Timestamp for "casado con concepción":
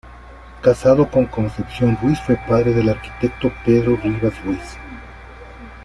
0.63-1.95